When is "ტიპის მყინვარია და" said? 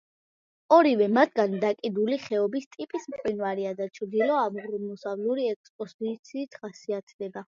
2.77-3.87